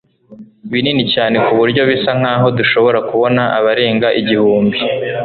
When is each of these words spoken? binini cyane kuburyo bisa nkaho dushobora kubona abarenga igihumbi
binini 0.71 1.03
cyane 1.13 1.35
kuburyo 1.45 1.81
bisa 1.89 2.11
nkaho 2.19 2.47
dushobora 2.57 2.99
kubona 3.09 3.41
abarenga 3.57 4.07
igihumbi 4.21 4.77